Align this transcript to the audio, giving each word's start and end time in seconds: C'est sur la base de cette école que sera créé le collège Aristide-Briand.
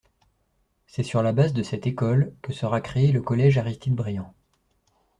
C'est 0.87 1.03
sur 1.03 1.21
la 1.21 1.31
base 1.31 1.53
de 1.53 1.61
cette 1.61 1.85
école 1.85 2.33
que 2.41 2.53
sera 2.53 2.81
créé 2.81 3.11
le 3.11 3.21
collège 3.21 3.59
Aristide-Briand. 3.59 4.33